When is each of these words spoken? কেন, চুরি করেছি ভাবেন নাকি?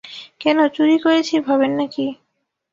কেন, 0.41 0.57
চুরি 0.67 0.95
করেছি 0.97 1.35
ভাবেন 1.39 1.71
নাকি? 1.79 2.05